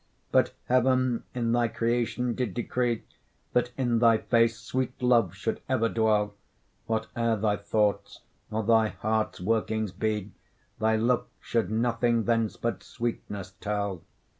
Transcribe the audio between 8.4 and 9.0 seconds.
or thy